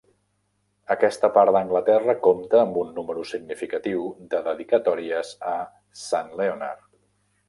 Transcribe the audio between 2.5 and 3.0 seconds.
amb un